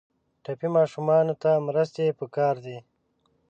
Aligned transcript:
ټپي 0.43 0.67
ماشومانو 0.77 1.33
ته 1.41 1.51
مرستې 1.67 2.15
پکار 2.19 2.55
دي. 2.65 2.77